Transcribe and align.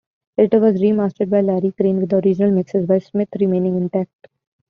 It 0.35 0.51
was 0.59 0.81
remastered 0.81 1.29
by 1.29 1.41
Larry 1.41 1.73
Crane, 1.73 1.97
with 1.99 2.09
the 2.09 2.15
original 2.17 2.49
mixes 2.49 2.87
by 2.87 2.97
Smith 2.97 3.29
remaining 3.39 3.75
intact. 3.77 4.29